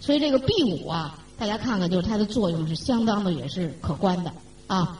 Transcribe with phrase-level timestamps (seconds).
[0.00, 4.32] 所以这个 B 五啊，大家看看，就是它的作用是相当的，也是可观的
[4.66, 4.98] 啊。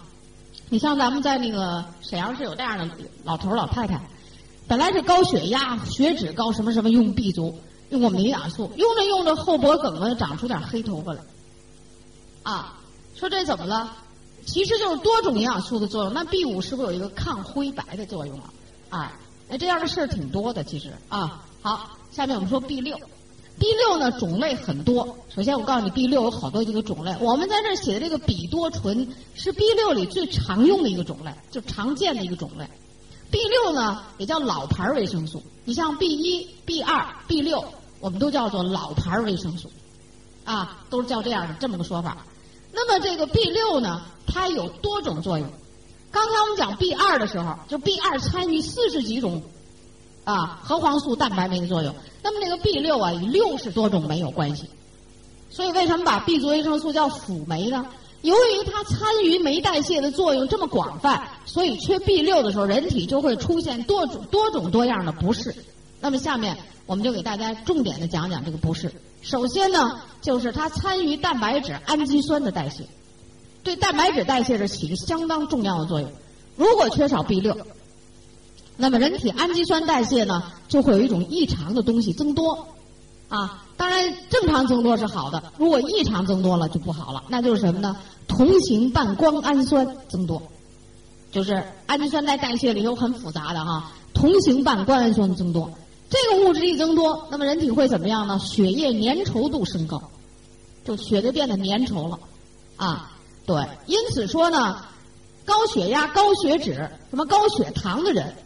[0.68, 2.90] 你像咱们在那个沈阳市有这样的
[3.22, 4.00] 老头老太太，
[4.66, 7.58] 本来是高血压、血脂高什么什么，用 B 族，
[7.90, 11.20] 用我们营养素，用着用着后脖梗子长出点黑头发来，
[12.42, 12.78] 啊，
[13.14, 13.92] 说这怎么了？
[14.44, 16.12] 其实就是多种营养素的作用。
[16.12, 18.50] 那 B 五是不是有一个抗灰白的作用啊？
[18.90, 19.12] 啊，
[19.48, 21.44] 那这样的事儿挺多的，其实啊。
[21.62, 22.96] 好，下面我们说 B 六
[23.58, 25.16] ，B 六呢种类很多。
[25.34, 27.14] 首先我告诉你，B 六有好多这个种类。
[27.20, 32.66] 我们在这写的这个吡多醇是 B 六里最常用的一个种类，就常见的一个种类。
[33.30, 35.42] B 六呢也叫老牌维生素。
[35.64, 37.64] 你像 B 一、B 二、B 六，
[38.00, 39.70] 我们都叫做老牌维生素，
[40.44, 42.24] 啊，都是叫这样的这么个说法。
[42.72, 45.50] 那么这个 B 六呢，它有多种作用。
[46.12, 49.42] 刚才我们讲 B 二的时候，就 B 二参与四十几种
[50.26, 51.94] 啊核黄素蛋白酶的作用。
[52.22, 54.68] 那么这个 B 六啊，与六十多种酶有关系。
[55.48, 57.86] 所以为什么把 B 族维生素叫辅酶呢？
[58.22, 65.54] 由于它参与酶代谢的作用这么广泛，所以缺 B 六的时候，人体就会出现多种多种多样的不适。
[66.00, 68.92] 那么下面我们就给大家重点的讲讲这个不适。
[69.22, 72.84] 首先呢，就是它参与蛋白质氨基酸的代谢，
[73.62, 76.10] 对蛋白质代谢是起着相当重要的作用。
[76.56, 77.56] 如果缺少 B 六，
[78.76, 82.68] 那么人体氨基酸代谢呢就会有一种异常的东西增多，
[83.28, 87.96] 啊，当然正常增多是好的，如果异常增多了就不好了，那就是什么呢？
[88.28, 90.42] 同型半胱氨酸增多，
[91.32, 95.70] 就是氨基酸在代谢里头很复杂的哈，同型半胱氨酸增多。
[96.08, 98.38] 这个物质一增多，那么人体会怎么样呢？
[98.38, 100.00] 血液粘稠度升高，
[100.84, 102.18] 就血就变得粘稠了，
[102.76, 103.10] 啊，
[103.44, 103.56] 对。
[103.86, 104.84] 因此说呢，
[105.44, 106.74] 高血压、高血脂、
[107.10, 108.36] 什么高血糖的人，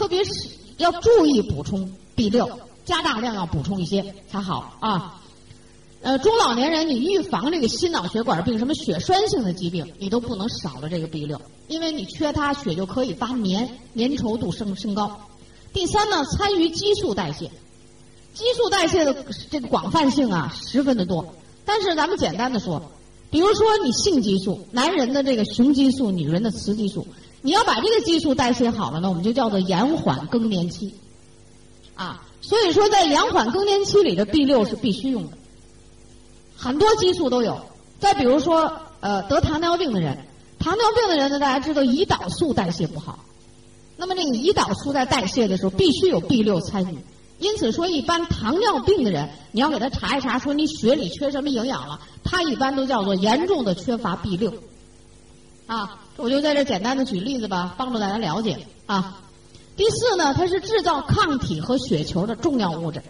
[0.00, 0.30] 特别是
[0.78, 2.48] 要注意补充 B 六，
[2.86, 5.20] 加大量要补充一些才好啊。
[6.00, 15.20] 呃，中老年人你预防这个心脑血管病、什么血栓性的疾病，你都不能少了这个 B 六，因为你缺它，血就可以发粘，粘稠度升升高。
[15.74, 17.50] 第三呢，参与激素代谢，
[18.32, 19.14] 激素代谢的
[19.50, 21.34] 这个广泛性啊，十分的多。
[21.66, 22.90] 但是咱们简单的说，
[23.30, 27.06] 比如说你性激素，男人的这个雄激素，女人的雌激素，
[27.42, 30.94] 你要把这个激素代谢好了呢，我们就叫做延缓更年期。
[31.94, 35.36] 啊，所以说在延缓更年期里的 B 六是必须用的。
[36.56, 37.60] 很多激素都有。
[37.98, 40.26] 再比如说，呃，得糖尿病的人，
[40.58, 43.18] 糖尿病的人呢，大家知道胰岛素代谢不好。
[43.98, 46.98] 那么这个胰岛素在代谢的时候必须有 B 六参与，
[47.38, 54.54] 因此说一般糖尿病的人，你要给他查一查，说你血里缺什么营养了，他一般都叫做严重的缺乏 B 六。
[55.70, 59.20] 啊，我就在这简单的举例子吧，帮助大家了解啊。
[59.76, 63.00] 第四呢，它是制造抗体和血球的重要物质，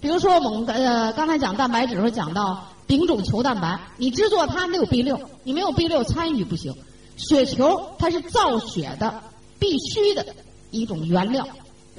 [0.00, 6.74] 比如说我们呃刚才讲蛋白质时候讲到丙种球蛋白，你制作它没有 B 六，你没有 B 六参与不行。
[7.16, 9.22] 血球它是造血的。
[9.58, 10.24] 必须的
[10.70, 11.46] 一种原料，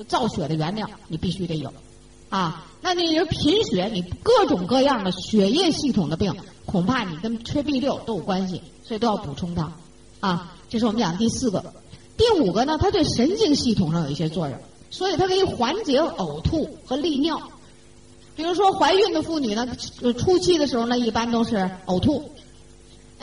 [0.07, 1.72] 造血的原料，你必须得有，
[2.28, 6.35] 啊，那你人贫血，你各种各样的血液系统的病，
[6.66, 9.72] 恐怕你跟缺 B 六都有关系，所以都要补充它，
[10.21, 11.73] 啊，这是我们讲第四个，
[12.15, 14.57] 第五个呢，它对神经系统上有一些作用，
[14.89, 17.41] 所以它可以缓解呕吐和利尿，
[18.35, 19.67] 比如说怀孕的妇女呢，
[20.17, 22.31] 初期的时候呢，一般都是呕吐，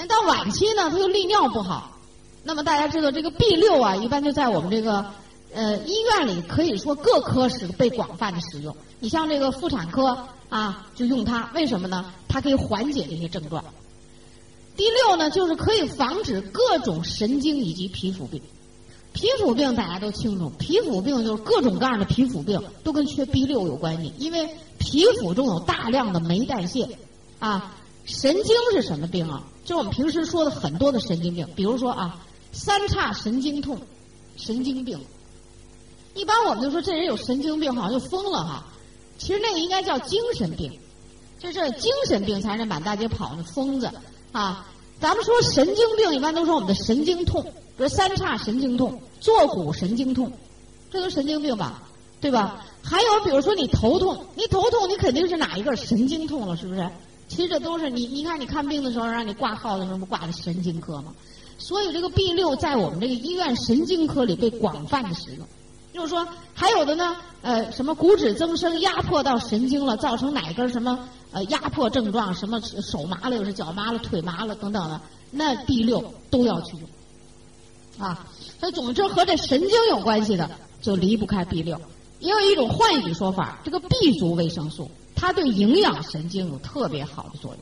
[0.06, 1.96] 到晚期呢，它又利尿不好。
[2.44, 5.04] 那么大家知道这个 B 六啊，一般就在我们这个
[5.54, 8.74] 呃医院里，可以说各科室被广泛的使用。
[9.00, 10.16] 你像这个妇产科
[10.48, 12.12] 啊，就用它，为什么呢？
[12.26, 13.62] 它可以缓解这些症状。
[14.78, 18.40] 第六呢，就是可以防止各种神经以及皮肤病。
[19.12, 26.88] 皮肤病大家都清楚，皮肤病就是各种各样的皮肤病都跟缺 B 六有关系，因为皮肤中有大量的酶代谢
[27.40, 27.74] 啊。
[28.06, 29.44] 神经是什么病啊？
[29.64, 32.24] 就我们平时说的很多的神经病，比如说啊。
[32.50, 33.78] 三叉神经痛，
[34.36, 34.98] 神经病。
[36.14, 38.66] 一般我们就说这人有神经病，好像就疯了哈。
[39.18, 40.72] 其实那个应该叫精神病，
[41.38, 43.90] 就是精神病才是满大街跑的疯子
[44.38, 44.66] 啊。
[45.00, 47.42] 咱们说神经病，一般都说我们的神经痛，
[47.76, 50.32] 比如三叉神经痛、坐骨神经痛，
[50.90, 51.82] 这都神经病吧？
[52.20, 52.64] 对吧？
[52.82, 56.88] 还有比如说你头痛，你头痛你肯定是哪一个神经痛了，是不是？
[57.28, 61.14] 其实这都是你，你看你看病的时候让你挂号的时候不挂的神经科吗？
[61.58, 65.46] 所以这个 B 六在我们这个医院神经科里被广泛的使用，
[65.92, 75.00] 就是说还有的呢，呃，什么骨质增生压迫到神经了，造成哪根什么呃压迫症状，什么手麻了又是脚麻了腿麻了等等的，
[75.30, 78.26] 那 B 六都要去用，啊，
[78.60, 80.50] 所以总之和这神经有关系的
[80.80, 81.80] 就离不开 B 六。
[82.20, 87.60] 也有一种换一种说法，这个 B 族维生素它对营养神经有特别好的作用。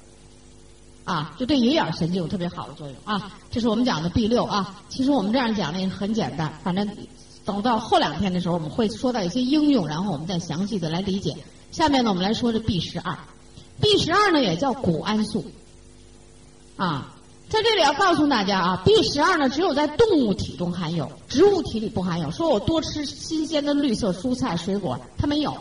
[1.05, 3.39] 啊，就对营养神经有特别好的作用啊。
[3.49, 4.83] 这是我们讲的 B 六啊。
[4.89, 6.85] 其实我们这样讲呢也很简单，反正
[7.47, 11.35] 等到后两天的时候，我们会说到一些应用，然后我们再详细的来理解。
[11.71, 13.17] 下面呢，我们来说这 B 十二。
[13.81, 15.45] B 十二呢也叫谷氨素。
[16.77, 17.15] 啊，
[17.49, 22.31] 在这里要告诉大家啊，B 十二呢只有在动物体中含有，植物体里不含有。
[22.33, 25.57] 说我多吃新鲜的绿色蔬菜水果，它没有，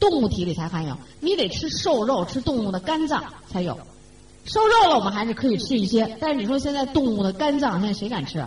[0.00, 0.96] 动物体里才含有。
[1.20, 3.78] 你得吃瘦肉，吃动物的肝脏才有。
[4.44, 6.16] 瘦肉了，我们还是可以吃一些。
[6.20, 8.44] 但是你说现在动物的肝脏，现在谁敢吃？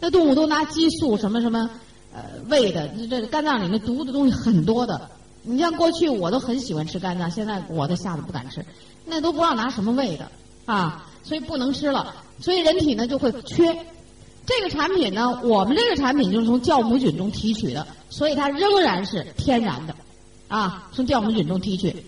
[0.00, 1.70] 那动物都拿激素什么什么，
[2.14, 2.88] 呃，胃的。
[3.10, 5.10] 这肝脏里面毒的东西很多的。
[5.42, 8.64] 你像过去我都很喜欢吃肝脏，现在我都吓得不敢吃。
[9.04, 10.30] 那都不知道拿什么喂的
[10.64, 12.14] 啊，所以不能吃了。
[12.40, 13.76] 所以人体呢就会缺。
[14.46, 19.94] 这个产品呢，我们这个产品就是从酵母菌中提取的，所以它仍然是天然的，
[20.48, 22.04] 啊，从酵母菌中提取。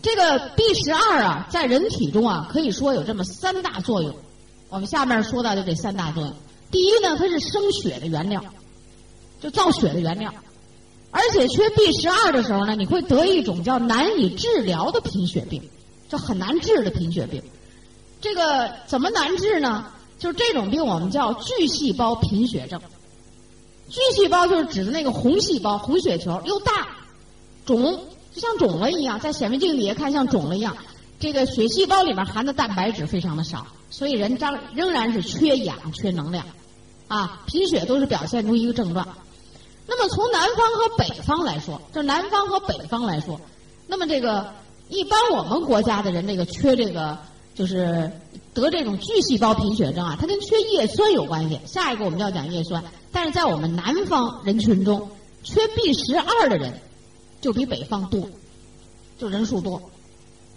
[0.00, 4.14] 这个 B 十二啊，在人体中啊，可以说有这么三大作用。
[4.68, 6.32] 我们下面说到的这三大作用，
[6.70, 8.44] 第一呢，它是生血的原料，
[9.44, 10.32] 就造血的原料。
[11.10, 15.62] 而且缺 B 十二的时候呢，你会得一种叫难以治疗的贫血病，
[16.08, 17.42] 就很难治的贫血病。
[18.22, 19.86] 这个怎么难治呢？
[20.18, 22.80] 就是这种病我们叫巨细胞贫血症。
[23.90, 26.88] 巨细胞就是指的那个红细胞、红血球，又大，
[27.66, 28.00] 肿。
[28.32, 30.76] 就像肿了一样，在显微镜底下看像肿了一样。
[31.20, 36.44] 这个血细胞里面含的蛋白质非常的少，所以人张仍然是缺氧、缺能量，
[37.06, 39.06] 啊，贫血都是表现出一个症状。
[39.86, 43.40] 那么从南方和北方来说，这南方和北方来说，
[43.86, 44.52] 那么这个
[44.88, 47.18] 一般我们国家的人这个缺这个
[47.54, 48.10] 就是
[48.52, 51.60] 得这种巨细胞贫血症啊，它跟缺叶酸有关系。
[51.66, 55.10] 下一个我们要讲叶酸，但是在我们南方人群中，
[55.42, 56.80] 缺 B 十二的人。
[57.40, 58.26] 就比北方多，
[59.18, 59.82] 就人数多，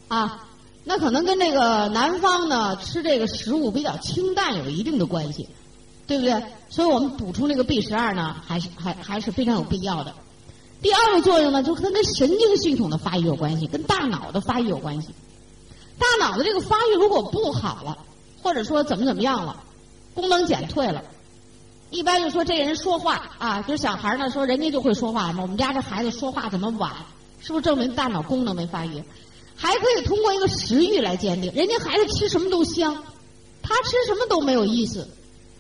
[0.08, 0.48] 啊，
[0.86, 5.50] 那可能跟这个南方呢吃这个食物比较清淡有一定的关系，
[6.08, 6.42] 对不对？
[6.70, 10.14] 所以我们补充这个 B 十二呢，还是还还是非常有必要的。
[10.82, 15.10] 第二个作用呢，就是它跟神经系统的发育有关系，跟大脑的发育有关系。
[16.00, 17.98] 大脑的这个发育如果不好了，
[18.42, 19.64] 或者说怎么怎么样了，
[20.14, 21.04] 功能减退了。
[21.90, 25.42] 一般就说这人说话啊，就是小孩呢说人家就会说话嘛。
[25.42, 26.92] 我们家这孩子说话怎么晚？
[27.40, 29.04] 是不是证明大脑功能没发育？
[29.56, 33.04] 还可以通过一个食欲来鉴定，人家孩子吃什么都香，
[33.64, 35.08] 他吃什么都没有意思，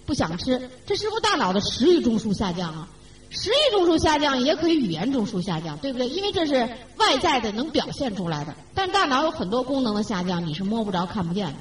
[0.07, 0.59] 不想吃。
[0.88, 2.89] 这是不是大脑的食欲中枢下降啊？
[3.30, 6.07] 食欲中枢下降也可以语言中枢下降，对不对？
[6.07, 6.54] 因为这是
[6.98, 8.56] 外在的能表现出来的。
[8.74, 11.56] 但大脑有很多功能的下降，你是摸不着看不见的。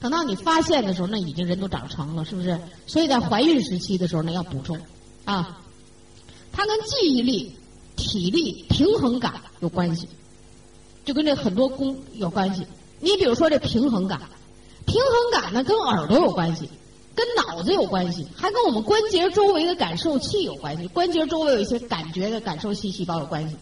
[0.00, 2.58] 等到你发现的时候，那已经人都长成了，是不是？
[2.86, 4.80] 所以在怀孕时期的时候呢，要补充，
[5.26, 5.60] 啊，
[6.50, 7.54] 它跟记忆力、
[7.96, 10.08] 体力、平衡感有关系，
[11.04, 12.66] 就跟这很多功有关系。
[12.98, 14.22] 你比如说这平衡感，
[14.86, 16.70] 平衡感呢跟耳朵有关系，
[17.14, 20.86] 跟脑子有关系，还跟我们关节周围的感受器有关系。
[20.88, 23.56] 关节周围有一些感觉的感受器细胞有关系。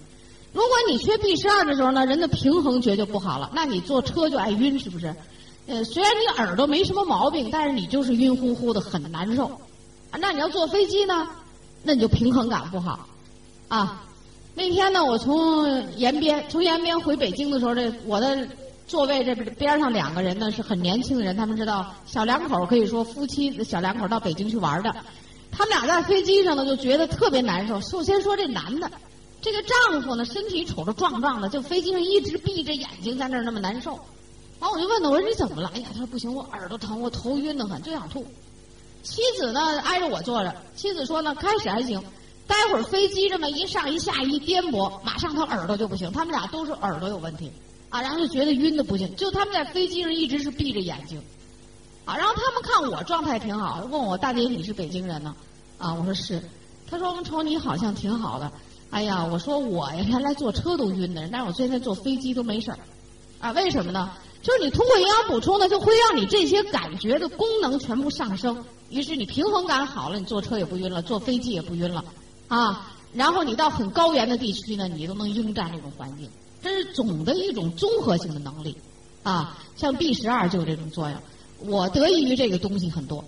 [0.53, 5.15] 如果你缺 B 十二的时候呢，人的平衡觉就不好了，那你坐车就爱晕，是不是？
[5.67, 9.50] 呃，虽然你耳朵没什么毛病，但是你就是晕乎乎的，很难受。
[10.19, 11.29] 那你要坐飞机呢，
[11.83, 13.06] 那你就平衡感不好。
[13.69, 14.03] 啊，
[14.55, 18.49] 那天呢，我从延边从延边回北京的时候，这我的
[18.88, 24.90] 座位这边上两个人呢是很年轻的人，他们知道小两口可以说夫妻小两口到北京去玩的，
[25.52, 27.78] 他们俩在飞机上呢就觉得特别难受。
[27.83, 28.90] 首先说这男的，
[29.42, 33.92] 这个丈夫呢身体瞅着壮壮的，就飞机上一直闭着眼睛在那儿那么难受。
[34.59, 35.71] 完我就问他，我说你怎么了？
[35.75, 38.26] 哎呀，他说不行，我耳朵疼，我头晕得很，就想吐。
[39.02, 42.02] 妻子呢挨着我坐着，妻子说呢，开始还行，
[42.47, 46.11] 待会儿飞机这么一上一下一颠簸，马上他耳朵就不行。
[46.11, 47.52] 他们俩都是耳朵有问题，
[47.90, 49.14] 啊，然后就觉得晕的不行。
[49.16, 51.23] 就他们在飞机上一直是闭着眼睛，
[52.04, 55.35] 啊，然后他们看我状态挺好，问我大姐你是北京人呢？
[55.78, 56.42] 啊，我说是。
[56.90, 58.50] 他说我们瞅你好像挺好的。
[58.90, 62.78] 哎呀，我说我呀原来坐车都晕的人，但是我现在坐飞机都没事儿，
[63.40, 64.11] 啊，为什么呢？
[64.40, 72.04] 就是你通过营养补充呢，就会让你这些感觉的功能全部上升，于是你平衡感好了，你坐车也不晕了，坐飞机也不晕了，
[72.47, 76.30] 啊，然后你到很高原的地区呢，你都能应战这种环境，
[76.62, 78.77] 这是总的一种综合性的能力，
[79.23, 83.25] 啊，像 B 十二就有这种作用，我得益于这个东西很多，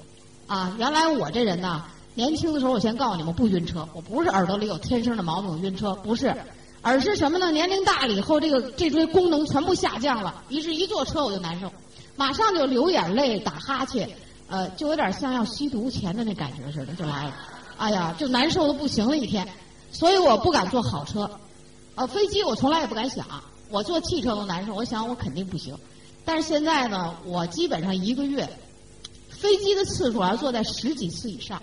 [0.46, 1.84] 啊，原来我这人呢，
[2.14, 6.34] 年轻的时候我先告诉你们不晕车，我不是耳朵里有天生的毛病晕车，不是。
[6.82, 7.50] 而是什么呢？
[7.50, 11.70] 年龄大了以后，这个这些功能全部下降了，于是一坐车我就难受，
[12.16, 14.08] 马上就流眼泪、打哈欠，
[14.48, 17.36] 呃，就有点像要吸毒前的那感觉似的，就来了。
[17.76, 19.46] 哎呀，就难受的不行了一天，
[19.92, 21.30] 所以我不敢坐好车，
[22.00, 23.26] 呃，飞机我从来也不敢想，
[23.68, 25.76] 我坐汽车都难受，我想我肯定不行。
[26.24, 28.48] 但是现在呢，我基本上一个月
[29.28, 31.62] 飞机的次数要坐在十几次以上。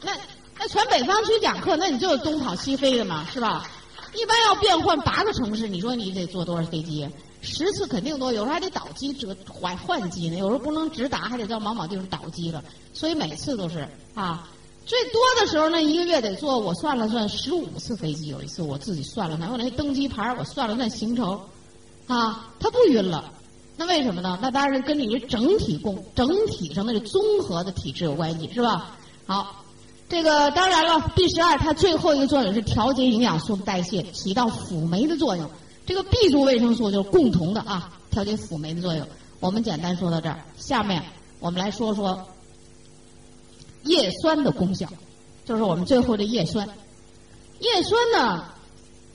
[0.00, 0.12] 那
[0.56, 3.68] 那全北方区讲课，那你就东跑西飞的嘛，是吧？
[4.14, 7.08] 一般要变换八个城市，你说你得坐多少飞机？
[7.40, 12.62] 十次肯定多，有时候还得倒机折换换机呢，有时候不能直达，还得到某某地方倒机了。
[12.94, 14.48] 所以每次都是啊，
[14.84, 18.26] 最多的时候那一个月得坐，我算了算十五次飞机。
[18.26, 21.38] 有一次我自己算了算，我那登机牌我算了那行程，
[22.06, 23.32] 啊，它不晕了。
[23.76, 24.38] 那为什么呢？
[24.42, 28.96] 那当然跟你整体共整体上的这综合的体质有关系，是吧？
[29.26, 29.64] 好，
[30.08, 35.48] 这个当然了，B 十二它最后一个作用是调节营养素的代谢，起到辅酶的作用。
[35.86, 39.06] 这个 B 族维生素就是共同的啊，调节辅酶的作用。
[39.40, 41.02] 我们简单说到这儿，下面
[41.40, 42.24] 我们来说说
[43.84, 44.88] 叶酸的功效，
[45.44, 46.68] 就是我们最后的叶酸。
[47.60, 48.44] 叶酸呢，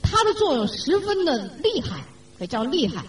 [0.01, 2.05] 它的作用十分的厉害，
[2.37, 3.03] 可以叫厉害。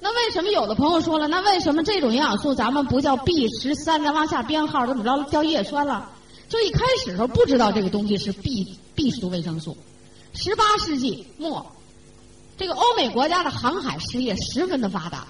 [0.00, 6.10] 那为什么有的朋友说了，那为什么这种营养素咱们不叫 B 十三，咱往下编号怎么着叫叶酸了？
[6.48, 9.76] 就一开始时候不知道这个东西是 B B 族维生素。
[10.32, 11.72] 十八世纪末，
[12.56, 15.26] 这个欧美国家的航海事业十分的发达，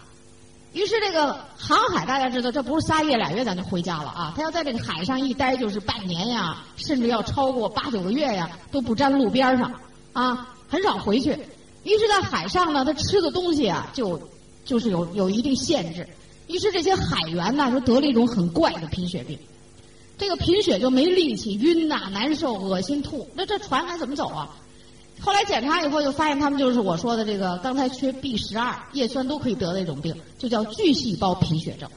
[0.77, 4.35] 于是这个航海大家知道，这不是仨月俩月咱就回家了啊！
[4.37, 9.73] 他要在这个海上一待就是半年呀，甚至要超过八九个月呀，都不沾路边上
[10.13, 11.31] 啊，很少回去。
[11.83, 14.21] 于是，在海上呢，他吃的东西啊就。
[14.67, 16.05] 就是有有一定限制，
[16.49, 19.39] 于是这些海员呢就得了一种很怪的贫血病，
[20.19, 24.51] 这个贫血就没力气，晕呐，难受，恶心吐，那这船还怎么走啊？
[25.21, 31.91] 后来检查以后就发现他们就是我说的这个刚才缺 B 十二叶酸都可以得的一种病，就叫巨细胞贫血症。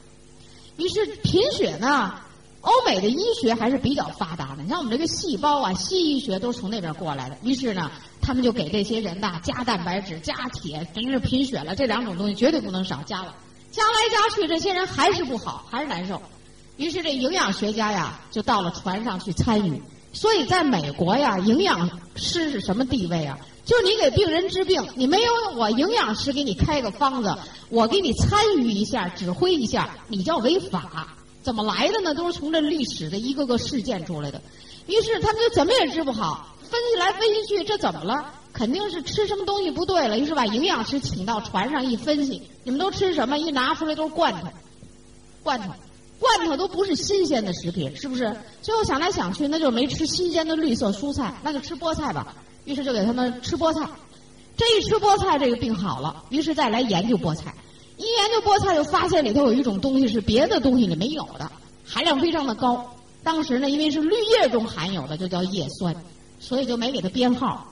[0.76, 2.14] 于是贫血呢，
[2.60, 7.36] 欧美的医学还是比较发达的，你像我们这个细胞啊，西医学都是从那边过来的。
[7.42, 7.90] 于是呢。
[8.22, 11.74] 他们就给这些人呐加蛋白质、加铁，真是贫血了。
[11.74, 13.34] 这两种东西绝对不能少，加了，
[13.72, 16.20] 加来加去，这些人还是不好，还是难受。
[16.76, 19.82] 于是这营养学家呀，就到了船上去参与。
[20.12, 23.38] 所以在美国呀，营养师是什么地位啊？
[23.64, 27.32] 就是你给病人治病，你没有我营养师给你开个方子，
[27.68, 31.16] 我给你参与一下、指挥一下，你叫违法。
[31.42, 32.12] 怎么来的呢？
[32.14, 34.42] 都是从这历史的一个个事件出来的。
[34.86, 36.54] 于是他们就怎么也治不好。
[36.62, 38.32] 分析来分析去，这怎么了？
[38.52, 40.18] 肯定是吃什么东西不对了。
[40.18, 43.38] 于是把营养师请到船上一分析，你们都吃什么？
[43.38, 44.48] 一拿出来都是罐头，
[45.42, 45.72] 罐头，
[46.20, 48.32] 罐头都不是新鲜的食品，是不是？
[48.62, 52.36] 最后想来想去，那就没吃新鲜的绿色蔬菜，那就吃菠菜吧。
[52.64, 53.88] 于是就给他们吃菠菜，
[54.56, 56.22] 这一吃菠菜，这个病好了。
[56.28, 57.52] 于是再来研究菠菜，
[57.96, 61.50] 一研究菠菜，就发现里头有一种东西是别的东西里没有的，
[61.84, 62.94] 含量非常的高。
[63.24, 65.96] 当时呢，因为是绿叶中含有的，就叫叶酸。
[66.42, 67.70] 所以就没给它编号，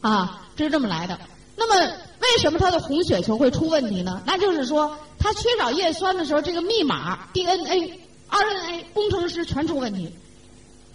[0.00, 1.18] 啊，这是这么来的。
[1.58, 4.22] 那么为什么他的红血球会出问题呢？
[4.24, 7.98] 那就是说，他缺少叶酸的时候，这个密码 DNA、
[8.30, 10.08] RNA 工程师全出问题。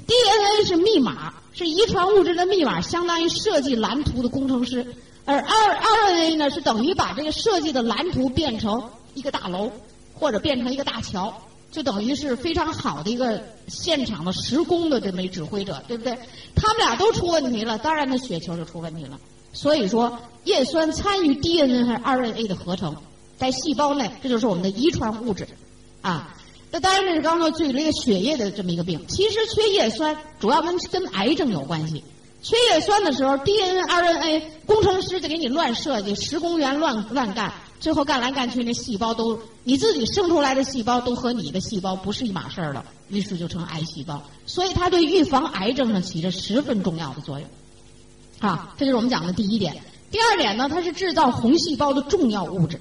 [0.07, 4.83] DNA 是密码，是遗传物质的密码，相当于设计蓝图的工程师；
[5.25, 9.71] 而 R RNA 呢，是等于把这个设计的蓝图变成一个大楼，
[10.13, 11.33] 或者变成一个大桥。
[11.71, 16.15] 就等于是非常好的一个现场的施工的这么一指挥者，对不对？
[16.55, 19.19] 他们俩都出问题了，当然那血球就出问题了。
[19.53, 22.95] 所以说，叶酸参与 DNA 和 RNA 的合成，
[23.37, 25.47] 在细胞内，这就是我们的遗传物质，
[26.01, 26.35] 啊。
[26.71, 29.05] 那当然这是刚刚举了一个血液的这么一个病。
[29.07, 32.03] 其实缺叶酸主要跟跟癌症有关系。
[32.41, 37.53] 缺叶酸的时候，DNA、RNA 工程师就给你乱设计，施工员乱乱干。
[37.79, 44.23] 最后干来干去，那细胞都你自己生出来的细胞都和你的细胞不是一码事儿了，于是就成癌细胞。
[44.47, 47.47] 所以它对预防癌症上起着十分重要的作用。
[48.43, 49.73] 啊，这就是我们讲的第一点。
[50.11, 52.79] 第二点呢，它是制造红细胞的重要物质。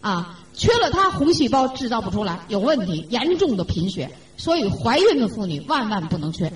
[0.00, 4.10] 啊，缺了它，红细胞制造不出来，有问题，严重的贫血。
[4.38, 6.50] 所以怀孕的妇女万万不能缺。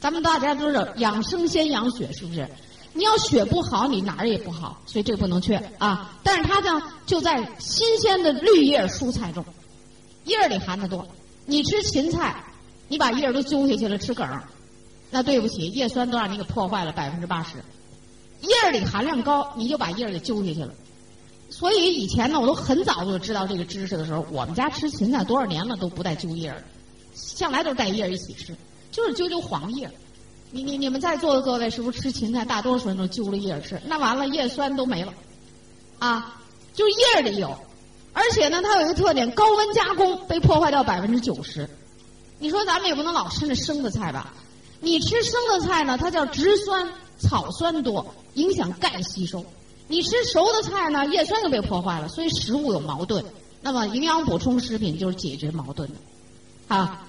[0.00, 2.48] 咱们大家都是养生先养血，是不是？
[2.92, 6.12] 你要血不好，你哪儿也不好，所以这个不能缺啊。
[6.22, 9.44] 但是它呢，就在新鲜的绿叶蔬菜中，
[10.24, 11.06] 叶里含的多。
[11.46, 12.42] 你吃芹菜，
[12.88, 14.26] 你把叶都揪下去了，吃梗，
[15.14, 17.58] 那对不起，叶酸都让你给破坏了百分之八十。
[18.40, 20.74] 叶儿里含量高，你就把叶儿给揪下去了。
[21.48, 26.64] 所以以前呢，我都很早就知道这个知识的时候，我们家吃芹菜多少年了都不带揪叶儿，
[27.14, 28.56] 向来都是带叶儿一起吃，
[28.90, 29.92] 就是揪揪黄叶儿。
[30.50, 32.44] 你你你们在座的各位是不是吃芹菜？
[32.44, 35.14] 大多数人都揪了叶儿吃，那完了叶酸都没了，
[36.00, 36.40] 啊，
[36.72, 37.56] 就叶儿里有，
[38.12, 41.70] 而且呢，它有一个特点，高温加工被破坏掉百分之九十。
[42.40, 44.34] 你说咱们也不能老吃那生的菜吧？
[44.84, 46.88] 你吃生的菜呢，它叫植酸、
[47.18, 49.44] 草酸多，影响钙吸收。
[49.88, 53.24] 你吃熟的菜呢，叶酸就被破坏了，所以食物有矛盾。
[53.60, 55.94] 那么营养补充食品就是解决矛盾的，
[56.68, 57.00] 啊。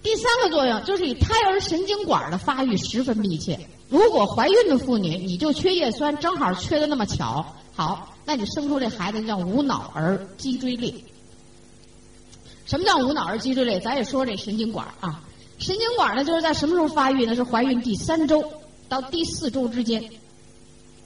[0.00, 3.58] 第三个作用就是与胎儿神经管的发育十分密切。
[3.88, 7.44] 如果怀孕的妇女你就缺叶酸，正好缺的那么巧，
[7.74, 10.94] 好，那你生出这孩子叫无脑儿脊椎裂。
[12.64, 13.80] 什么叫无脑儿脊椎裂？
[13.80, 15.20] 咱也说这神经管啊，
[15.58, 17.34] 神经管呢就是在什么时候发育呢？
[17.34, 18.44] 是怀孕第三周
[18.88, 20.08] 到第四周之间。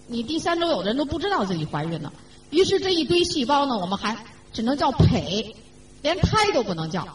[0.07, 2.13] 你第三周有的人都不知道自己怀孕了，
[2.51, 4.17] 于是这一堆细胞呢，我们还
[4.53, 5.55] 只能叫胚，
[6.03, 7.07] 连胎都不能叫，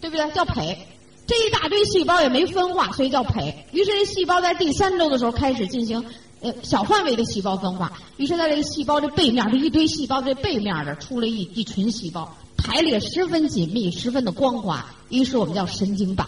[0.00, 0.28] 对不对？
[0.32, 0.76] 叫胚。
[1.24, 3.64] 这一大堆细胞也没分化，所以叫胚。
[3.70, 6.04] 于是这细胞在第三周的时候开始进行
[6.40, 7.92] 呃小范围的细胞分化。
[8.16, 14.84] 于是在这个细胞的背面，这一堆细胞这背面的出了一一群细胞，排列十分紧密，十分的光滑。
[15.10, 16.26] 于是我们叫神经板，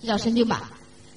[0.00, 0.60] 这叫神经板。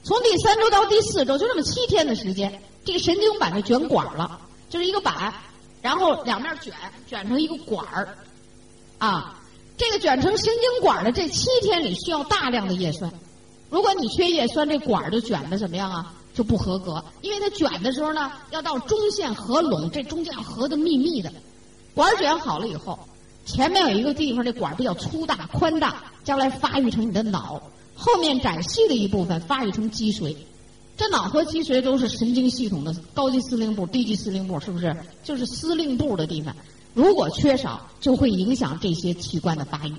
[0.03, 5.33] 从第三周到第四周，就这么七天的时间，这个神经板就卷管了，就是一个板，
[5.81, 6.73] 然后两面卷，
[7.07, 8.17] 卷成一个管儿，
[8.97, 9.37] 啊。
[9.77, 13.11] 这个卷成神经管的这七天里需要大量的叶酸，
[13.69, 16.13] 如果你缺叶酸，这管儿就卷的怎么样啊？
[16.35, 21.33] 就不合格，因为它卷的时候呢，要到中线合拢，这中间要合的密密的。
[21.95, 22.99] 管儿卷好了以后，
[23.45, 27.59] 前面有一个地方，这管儿比较粗大宽大，将来发育成你的脑；
[28.01, 30.35] 后面窄细的一部分发育成脊髓。
[30.97, 34.95] 这脑和脊髓都是神经系统的高级司令部、低级司令部，是不是？
[35.23, 36.55] 就是司令部的地方。
[36.95, 39.93] 如果缺少，就会影响这些器官的发育。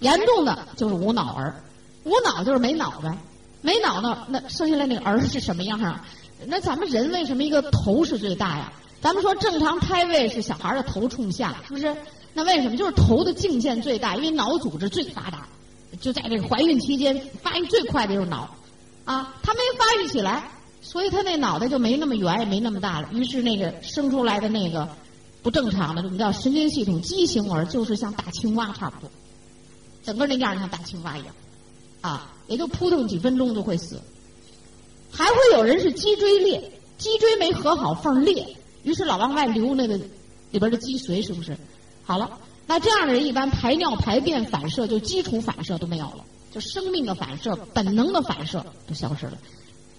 [0.00, 1.62] 严重的就是无脑儿，
[2.04, 3.18] 无脑就是没脑呗，
[3.60, 6.02] 没脑呢，那生下来那个儿是什么样啊？
[6.46, 8.72] 那咱们人为什么一个头是最大呀？
[9.02, 11.94] 咱们说正常胎位是小孩的头冲下，是不是？
[12.32, 12.76] 那为什么？
[12.76, 15.48] 就是头的径线最大，因为脑组织最发达，
[15.98, 18.54] 就在这个怀孕期间发育最快的就是脑，
[19.04, 20.50] 啊，它没发育起来，
[20.82, 23.08] 所以他那脑袋就没那么圆，也没那么大了。
[23.12, 24.88] 于是那个生出来的那个。
[25.42, 29.10] 不正常的，我们叫神经系统畸形儿，就是像大青蛙差不多，
[30.04, 31.34] 整个那样儿像大青蛙一样，
[32.02, 33.98] 啊，也就扑腾几分钟就会死。
[35.10, 39.96] 还会有人是脊椎裂，脊椎没合好缝裂，于是老往外流那个
[40.50, 41.56] 里边的脊髓，是不是？
[42.04, 42.38] 好了，
[42.70, 49.32] 那这样的人一般排尿、排便反射就基础反射都没有了，就生命的反射、本能的反射都消失了。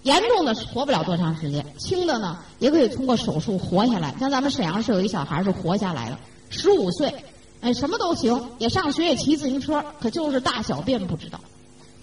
[0.04, 4.16] 严重的活不了多长时间，轻的呢也可以通过手术活下来。
[4.22, 6.18] 像咱们沈阳市有一小孩是活下来了，
[6.50, 7.14] 十五岁，
[7.60, 11.42] 哎，什么都行，也上学也骑自行车，可就是大小便不知道。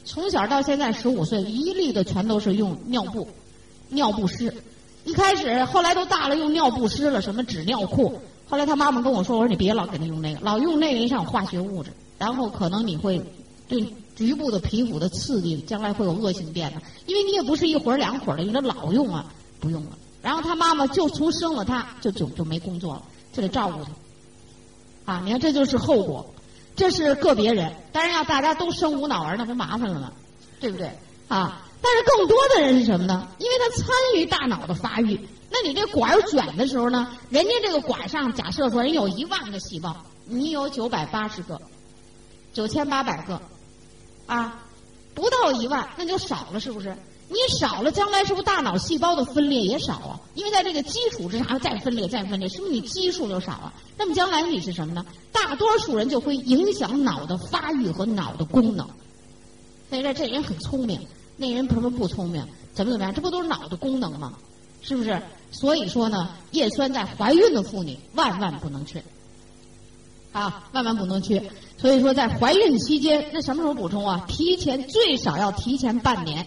[0.05, 3.27] 从小到现在十五岁，一律的全都是用尿布、
[3.89, 4.55] 尿不湿。
[5.07, 8.21] 一开始后来都大了，用尿不湿了，什么纸尿裤。
[8.49, 13.21] 后来他妈妈跟我说：“我说你别老给他用那个，老用那个上有化学物质，然后可能你会
[13.69, 13.85] 对。”
[14.19, 19.25] 局部的皮肤的刺激，将来会有恶性变的，因为你也不是一会儿两会儿的，你这老用啊，
[19.61, 19.91] 不用了。
[20.21, 25.13] 然后他妈妈就从生了他，就就就没工作了，就得照顾他。
[25.13, 26.27] 啊，你看这就是后果，
[26.75, 27.73] 这是个别人。
[27.93, 30.11] 当然要大家都生无脑儿，那不麻烦了吗？
[30.59, 30.91] 对不对？
[31.29, 33.29] 啊，但是更多的人是什么呢？
[33.39, 41.61] 因为他参与大脑的发育，那你这管儿卷的时候呢，人家这个管上假设说人有一万个细胞，你有九百八十个，
[42.53, 43.41] 九千八百个。
[44.27, 44.63] 啊，
[45.15, 46.95] 不到一万，那就少了，是不是？
[47.31, 50.21] 你少了，将来是不是大脑细胞的分裂也少啊？
[50.35, 53.73] 因为在这个基础之上再分裂再分裂，是不是你基数就少啊？
[53.97, 55.05] 那么将来你是什么呢？
[55.33, 58.87] 大多数人就会影响脑的发育和脑的功能。
[59.89, 61.01] 所以说这人很聪明，
[61.39, 63.15] 那人不是不聪明，怎么怎么样？
[63.15, 64.35] 这不都是脑的功能吗？
[64.83, 65.21] 是不是？
[65.51, 69.03] 所以说呢，叶酸在怀孕的妇女万万不能缺。
[70.33, 71.43] 啊，万万不能缺。
[71.79, 74.25] 所以说，在怀孕期间，那什么时候补充啊？
[74.29, 76.47] 提前最少要提前半年，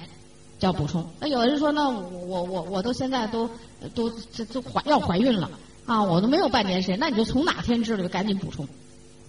[0.60, 1.10] 叫补充。
[1.20, 3.50] 那有人说，那我我我都现在都
[3.96, 5.50] 都这都怀要怀孕了
[5.86, 8.68] 啊，我都没有半年时间，那你就从哪天知道就赶紧补充，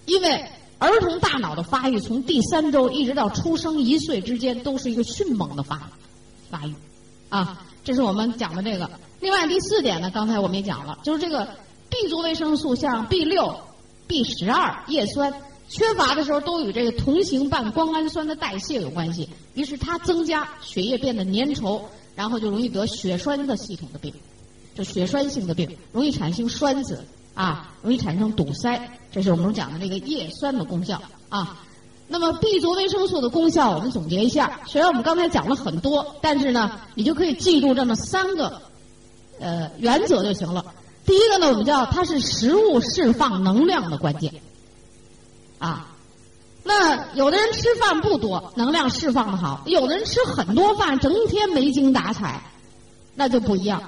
[0.07, 0.45] 因为
[0.79, 5.91] 儿童大脑的发育从第三周一直到出生一岁之间都是一个迅猛的发
[6.51, 6.75] 发育，
[7.33, 8.91] 啊，这是我们讲的这个。
[9.21, 11.49] 另外第四点呢，刚才我们也讲了，就是这个
[11.89, 13.59] B 族维生素像 B 六。
[14.07, 15.33] B 十二叶酸
[15.69, 19.31] 缺乏的时候，都与这个同型半胱氨酸的代谢有关系。
[19.55, 21.81] 于是它增加血液变得粘稠，
[22.15, 24.13] 然后就容易得血栓的系统的病，
[24.75, 28.99] 就血栓性的病，容易产生栓子啊，容易产生堵塞。
[29.11, 31.65] 这是我们讲的这个叶酸的功效啊。
[32.09, 34.61] 那么 B 族维生素的功效，我们总结一下。
[34.67, 38.61] 虽然我们刚才讲了很多，但是呢，你就可以记住这么三个
[39.41, 40.65] 呃原则就行了。
[41.07, 44.33] 第一个呢，我们叫它是食物释放能量的关键，
[45.59, 45.89] 啊，
[46.63, 52.43] 那有的人吃饭不多，能量释放的好；有的人吃很多饭，整天没精打采，
[53.15, 53.83] 那就不一样。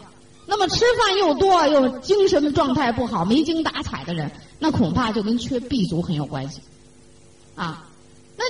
[0.46, 6.60] 那么吃饭又多又精神状态不好、没精打采的人，那恐怕就跟缺 B 族很有关系，
[7.54, 7.86] 啊，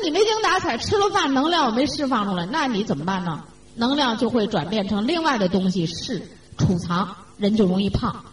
[0.04, 3.42] 你没精打采，吃了饭能量没释放出来，那你怎么办呢？
[3.74, 6.22] 能量就会转变成另外的东西是
[6.58, 8.24] 储藏，人就容易胖。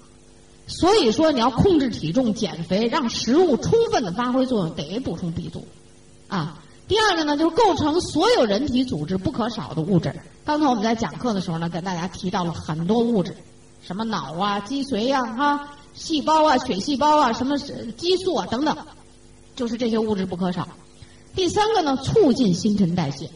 [0.68, 5.66] 所以说，你要控制体重、减肥，让食物充分的发挥作用，得补充 B 族，
[6.28, 6.60] 啊。
[6.88, 10.14] 第二个呢，就是构成所有人体组织不可少的物质。
[10.44, 13.36] 刚才我们在讲课的时候呢，跟大家提到了很多物质，
[13.82, 18.76] 什么脑啊、脊髓呀、哈、细胞啊、血细胞啊、什么激素啊等等，
[19.56, 20.68] 就是这些物质不可少。
[21.36, 23.30] 第三个呢，促进新陈代谢，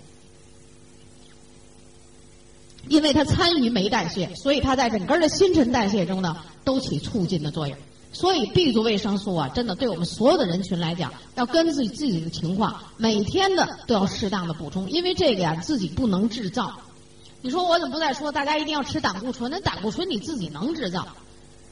[2.87, 7.77] 因为它参与酶代谢，所以它在整个的新陈代谢中呢，都起促进的作用。
[8.11, 16.79] 所以 B 族维生素啊，真的对我们所有的人群来讲，要根据自己的情况，每天的都要适当的补充，因为这个呀自己不能制造。
[17.41, 19.51] 你说我怎么不再说大家一定要吃胆固醇？
[19.51, 21.07] 那胆固醇你自己能制造，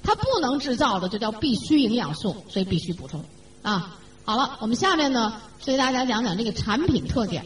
[0.04, 3.24] 它不能制造的就叫必需营养素，所以必须补充。
[3.62, 5.34] 啊，好了，我们下面呢，
[5.66, 7.46] 给大家讲讲这个产品特点。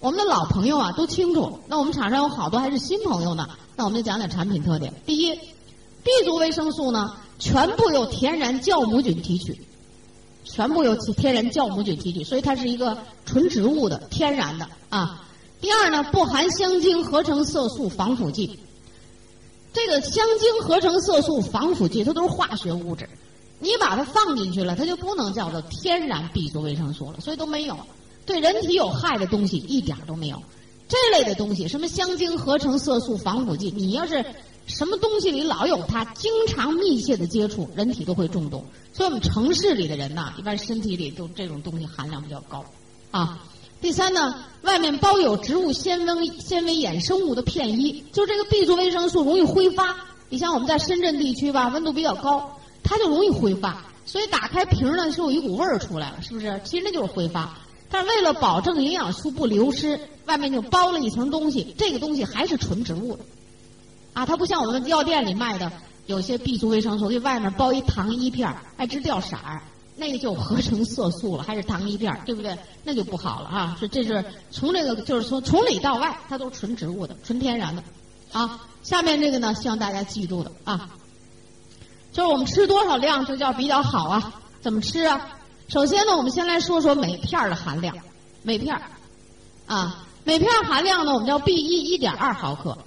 [0.00, 4.92] 我们的老朋友啊都清楚，那我们场上有好多还是新朋友呢，那我们就讲讲产品特点。
[5.04, 7.14] 第一，B 族维生素呢。
[7.38, 9.60] 全部由天然酵母菌提取，
[10.42, 15.22] 全部由天然酵母菌提取，所以它是一个纯植物的天然的啊。
[15.60, 18.58] 第二呢，不含香精、合成色素、防腐剂。
[19.74, 23.06] 这个香精、合成色素、防腐剂，它都是化学物质，
[23.58, 27.78] 你把它放进去了，它就不能叫做天然 B 族维生素了，所以都没有。
[28.24, 30.42] 对人体有害的东西一点都没有。
[30.88, 34.24] 这类的东西，什么香精、合成色素、防腐剂，你要是。
[34.68, 38.64] 什么东西里老有它，经常密切的接触，人体都会中毒。
[38.92, 42.64] 所以我们城市里的人呐，一般身体里都这种东西含量比较高。
[43.12, 43.38] 啊，
[43.80, 49.94] 第三呢，外面包有植物纤维纤维衍生物的片衣，就这个 B 族维生素容易挥发。
[50.30, 53.84] 你像我们在深圳地区吧，温度比较高，它就容易挥发。
[54.06, 56.60] 所以打开瓶呢，就有一股味儿出来了，是不是？
[56.64, 57.52] 其实那就是挥发。
[57.90, 63.24] 但是为了保证营养素不流失，外面就包了一层东西，这个东西还是纯植物的。
[64.12, 65.70] 啊，它不像我们药店里卖的，
[66.06, 69.60] 有些 B 族维生素，给外面包一糖衣片儿，还直掉色儿，
[69.96, 72.56] 那个就合成色素了，还是糖衣片儿，对不对？
[72.84, 73.76] 那就不好了啊！
[73.78, 77.82] 是这是从这个就是说从里到外，它都是纯植物的、纯天然的。
[78.32, 80.88] 啊，下面这个呢，希望大家记住的啊，
[82.16, 84.32] 就是我们吃多少量就叫比较好啊？
[84.62, 85.20] 怎么吃啊？
[85.68, 87.94] 首先呢，我们先来说说镁片的含量，
[88.42, 88.80] 镁片儿
[89.66, 92.78] 啊，镁片含量呢，我们叫 B 一一点二毫克。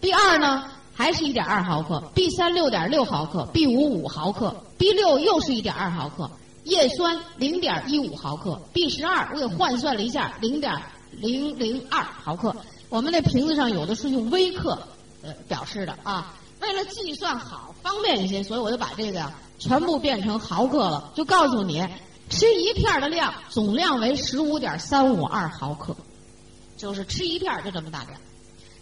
[0.00, 6.30] B 二呢，还是一点二毫克；B 三六点六毫克；B 五五毫克；B 六又是一点二毫克。
[6.64, 10.74] 叶酸零点一五毫克；B 十二我给换算了一下，零点
[11.10, 12.56] 零零二毫克。
[12.88, 14.78] 我们那瓶子上有的是用微克
[15.22, 16.34] 呃表示的啊。
[16.60, 21.12] 为了计算好方便一些，所以我就把这个呀全部变成毫克了。
[21.14, 21.86] 就告诉你，
[22.28, 25.96] 吃一片的量总量为十五点三五二毫克，
[26.76, 28.18] 就是吃一片就这么大点。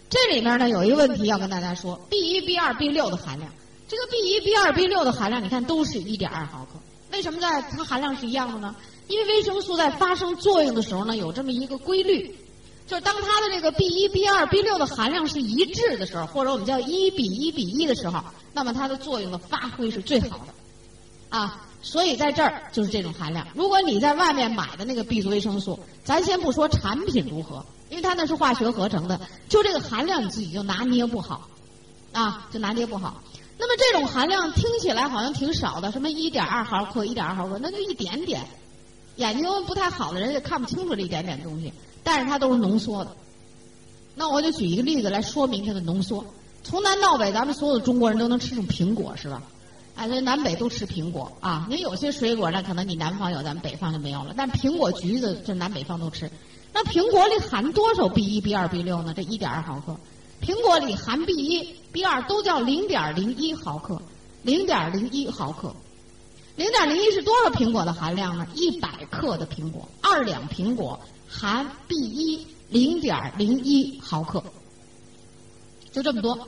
[0.09, 3.51] 这里面呢有一个问题要跟大家说，B 一、B 二、B 六的含量，
[3.87, 6.79] 这个 B 一、B 二、B 六的含量，你看都是一点二毫克。
[7.11, 8.75] 为什么在它含量是一样的呢？
[9.07, 12.35] 因为维生素在发生作用的时候呢，有这么一个规律，
[12.89, 18.19] 就是当它的这个 B 一、B 二、B 六的含量是一致的时候，或者我们叫一比一比一的时候，
[18.51, 23.45] 那么它的作用的发挥是最好的，啊，所以在这儿就是这种含量。
[23.53, 27.63] 如果你在外面买的那个 B 族维生素，咱先不说产品如何。
[27.91, 31.47] 因为它那是化学合成的，就这个含量你自己就拿捏不好，
[32.11, 33.21] 啊，就拿捏不好。
[33.57, 38.41] 那么这种含量听起来好像挺少的，什么一点二毫克、一点二毫克，那就一点点。
[39.15, 41.73] 眼睛不太好的人也看不清楚这一点点东西，
[42.03, 43.11] 但是它都是浓缩的。
[44.15, 46.25] 那我就举一个例子来说明它的浓缩。
[46.63, 49.41] 从南到北，咱们所有的中国人都能吃上苹果，是吧？
[49.95, 51.67] 哎，这南北都吃苹果啊。
[51.69, 54.33] 您有些水果，那可能你南方有，咱们北方就没有了。
[54.37, 56.29] 但苹果、橘子，这南北方都吃。
[56.73, 59.13] 那苹果里含多少 B 一、B 二、B 六呢？
[59.15, 59.95] 这一点二毫克。
[60.41, 64.01] 苹果里含 B 一、B 二都叫零点零一毫克，
[64.43, 65.73] 零点零一毫克。
[66.55, 68.45] 零点零一是多少苹果的含量呢？
[68.53, 74.43] 一百克的苹果，二两苹果含 B 一零点零一毫克，
[75.91, 76.47] 就这么多。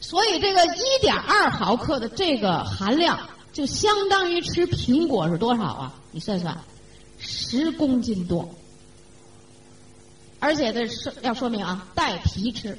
[0.00, 3.18] 所以这个一点二毫克的这个含量，
[3.52, 5.94] 就相当于吃苹果是多少啊？
[6.12, 6.56] 你算算，
[7.18, 8.48] 十公斤多。
[10.38, 12.78] 而且这是要说明啊，带皮吃。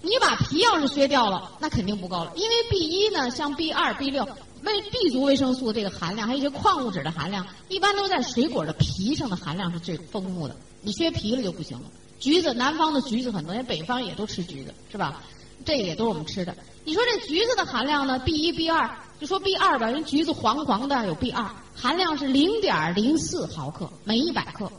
[0.00, 2.32] 你把皮要是削掉了，那肯定不够了。
[2.36, 4.26] 因为 B 一呢，像 B 二、B 六、
[4.64, 10.56] 为 B 族维生素这个含量，还有一些矿物质的含量，一般都在水果的皮上的含量是最丰富的。
[10.80, 11.84] 你削皮了就不行了。
[12.18, 15.22] 橘子，南方的橘子很多，人北方也都吃橘子，是吧？
[15.64, 16.56] 这也都是我们吃的。
[16.84, 24.70] 你说这橘子的含量呢？B 一、B 二，就说 B 二吧，人橘子黄黄的有 B 二，含量是零点零四毫克每一百克。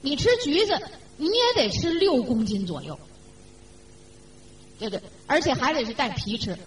[0.00, 0.78] 你吃橘子，
[1.16, 2.98] 你也得吃六公斤左右，
[4.78, 5.00] 对对？
[5.26, 6.58] 而且还得是带皮吃。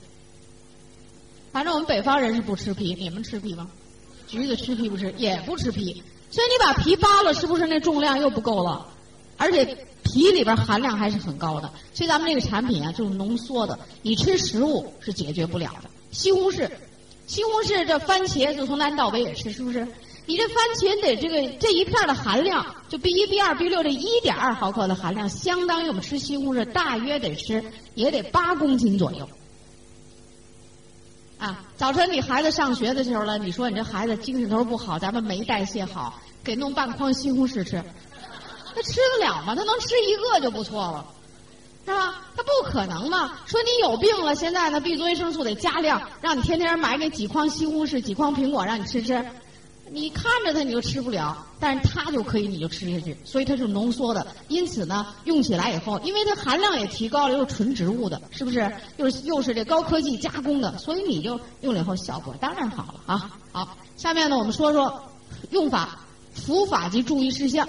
[1.51, 3.67] 反正我们北方人是不吃皮，你们吃皮吗？
[4.27, 5.13] 橘子吃皮不吃？
[5.17, 6.03] 也不吃皮。
[6.29, 8.85] 所以你把皮扒了，是不是那重量又不够了？
[9.37, 9.65] 而且
[10.03, 11.71] 皮里边含量还是很高的。
[11.93, 13.79] 所以咱们这个产品啊，就是浓缩的。
[14.01, 15.89] 你吃食物是解决不了的。
[16.11, 16.69] 西红柿，
[17.27, 19.87] 西红柿这番茄就从南到北也吃，是不是？
[20.25, 27.63] 你这番茄得这个这一片的含量，就 B 一、B 二、B 六这一点二毫克的含量，相当于我们吃西红柿大约得吃
[27.95, 29.29] 也得八公斤左右。
[31.37, 37.83] 啊，早晨你孩子上学的时候了，你说你这孩子精神头不好，咱们没代谢好，给弄半筐西红柿吃，
[38.73, 39.53] 他吃得了吗？
[39.55, 41.05] 他能吃一个就不错了，
[41.85, 42.15] 是吧？
[42.35, 43.37] 他不可能嘛。
[43.45, 49.23] 说你有病了，现在呢，B 族维生素得加量，让你天天买那几筐西红柿、几筐苹果让你吃吃。
[49.91, 54.25] 你看着它你就吃不了，但是它就可以你就吃下去，所以它是浓缩的。
[54.47, 58.71] 因此呢，用起来以后，因为它含量也提高了，又是纯植物的，是不是？
[58.97, 63.39] 又是又是这高科技加工的，所以你就用了以后效果当然好了啊。
[63.51, 65.01] 好，下面呢我们说说
[65.51, 65.99] 用法、
[66.33, 67.67] 服法及注意事项。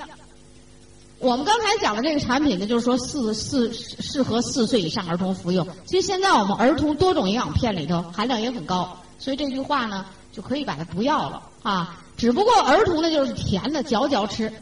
[1.21, 5.67] 我们刚才讲的这个产品呢，就是说四四适合四岁以上儿童服用。
[5.85, 10.07] 其实现在我们儿童多种营养片里头含量也很高，所以这句话呢
[10.39, 12.01] 就可以把它不要了啊。
[12.17, 14.53] 只不过儿童的就是甜的，嚼嚼吃。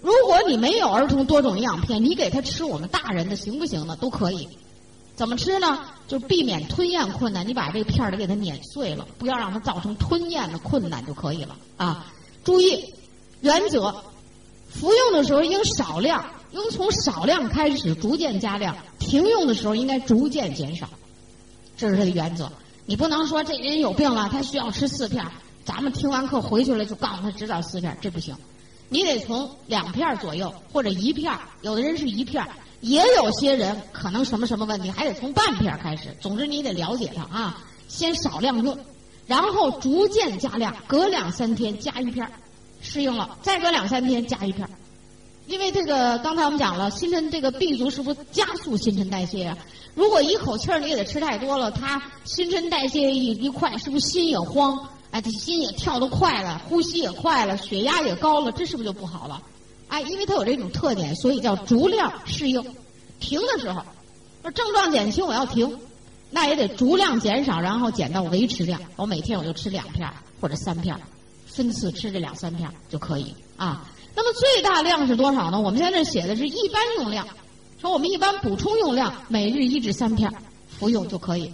[0.00, 3.94] 如果你没有儿童多种营养片，你给他吃我们大人的行不行呢？
[4.00, 4.48] 都可以。
[5.14, 5.80] 怎么吃呢？
[6.08, 12.06] 就避免吞咽困难，你把这个片儿得给它碾碎了，不要让它造成吞咽的困难就可以了啊。
[12.42, 12.94] 注意
[13.42, 13.94] 原则，
[14.70, 18.74] 服用的时候应少量，应从少量开始，逐渐加量。
[18.98, 20.88] 停用的时候应该逐渐减少，
[21.76, 22.50] 这是它的原则。
[22.86, 25.24] 你不能说这人有病了，他需要吃四片。
[25.64, 28.36] 咱们听完课回去了就告诉他只找四片，这不行，
[28.88, 32.46] 你得从两片左右或者一片，有的人是一片，
[32.80, 36.16] 也有些人可能什么什么问题，还得从半片开始。
[36.20, 38.78] 总之你得了解他啊，先少量用，
[39.26, 42.30] 然后逐渐加量，隔两三天加一片，
[42.80, 44.68] 适应了再隔两三天加一片，
[45.46, 49.56] 因为这个刚才我们讲了，新陈这个 B 族是不是加速新陈代谢啊？
[49.94, 54.88] 如果一口气儿你给他吃太多了，他新陈代谢一一快，是不是心也慌？
[55.12, 59.40] 哎，这心也跳得快了，呼吸也快了，血压也高了，这是不是就不好了？
[59.88, 62.62] 哎，因为它有这种特点，所以叫逐量适应。
[63.20, 63.82] 停的时候，
[64.42, 65.78] 说症状减轻我要停，
[66.30, 68.80] 那也得逐量减少，然后减到维持量。
[68.96, 70.98] 我每天我就吃两片或者三片，
[71.46, 73.88] 分次吃这两三片就可以啊。
[74.16, 75.60] 那么最大量是多少呢？
[75.60, 77.28] 我们现在写的是一般用量，
[77.80, 80.32] 说我们一般补充用量每日一至三片
[80.66, 81.52] 服用就可以。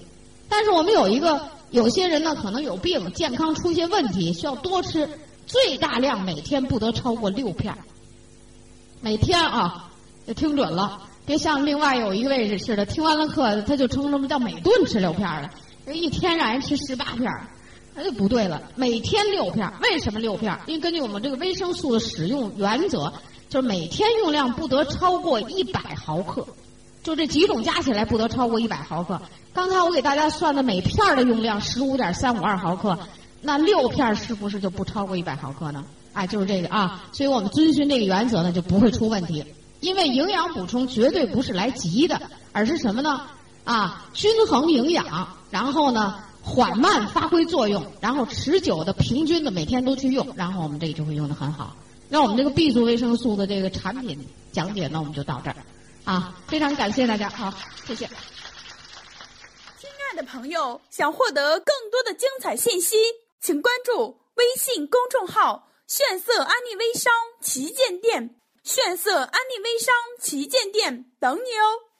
[0.48, 1.50] 但是我们有一个。
[1.72, 5.08] 有些人呢可能有病，健康出现问题，需要多吃，
[5.46, 7.74] 最大量每天不得超过六片
[9.00, 9.88] 每天啊，
[10.26, 15.48] 就听准了，别像另外有一位似的，听完了课他就称什么叫每顿吃六片了，
[15.94, 17.32] 一天让人吃十八片
[17.94, 18.62] 那就不对了。
[18.74, 23.12] 每天六片为什么六片因为根据我们这个维生素的使用原则，
[23.48, 26.46] 就是每天用量不得超过一百毫克，
[27.02, 29.20] 就这几种加起来不得超过一百毫克。
[29.52, 32.98] 刚才我给大家算的每片的用量十五点三五二毫克，
[33.42, 35.84] 那六片是不是就不超过一百毫克呢？
[36.14, 39.44] 哎，就是这个啊，所以我们遵循这个原则呢，就不会出问题。
[39.80, 42.20] 因为营养补充绝对不是来急的，
[42.52, 43.22] 而是什么呢？
[43.64, 51.76] 啊，均衡营养，然后呢缓慢发挥作用，然后持久的、平均的每天都去用，然后我们这个就会用的很好。
[52.08, 55.56] 那我们这个 B 族维生素的这个产品讲解呢，我们就到这儿，
[56.04, 57.54] 啊，非常感谢大家，好，
[57.86, 58.06] 谢谢。
[59.78, 62.96] 亲爱的朋友想获得更多的精彩信息，
[63.40, 71.91] 请关注微信公众号“炫色安利微商旗舰店”，炫色安利微商旗舰店等你哦。